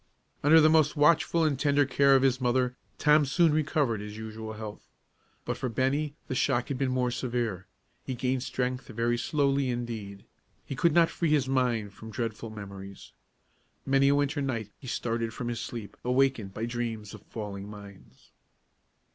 [0.43, 4.53] Under the most watchful and tender care of his mother, Tom soon recovered his usual
[4.53, 4.87] health.
[5.45, 7.67] But for Bennie the shock had been more severe.
[8.03, 10.25] He gained strength very slowly, indeed.
[10.65, 13.11] He could not free his mind from dreadful memories.
[13.85, 18.31] Many a winter night he started from his sleep, awakened by dreams of falling mines.